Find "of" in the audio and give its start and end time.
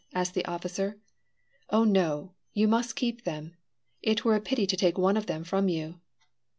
5.15-5.27